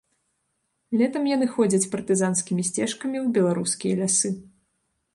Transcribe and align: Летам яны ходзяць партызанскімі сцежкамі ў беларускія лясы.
Летам 1.01 1.23
яны 1.35 1.45
ходзяць 1.57 1.89
партызанскімі 1.93 2.67
сцежкамі 2.71 3.17
ў 3.25 3.39
беларускія 3.39 3.93
лясы. 4.05 4.37